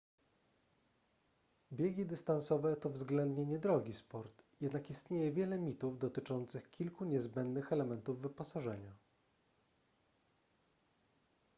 [1.71, 8.95] biegi dystansowe to względnie niedrogi sport jednak istnieje wiele mitów dotyczących kilku niezbędnych elementów wyposażenia